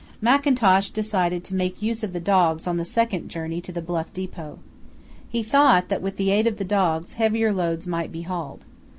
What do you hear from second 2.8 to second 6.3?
second journey to the Bluff depot. He thought that with